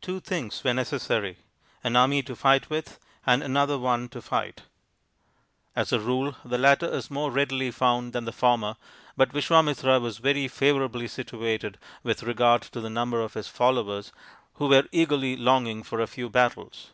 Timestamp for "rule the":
5.98-6.56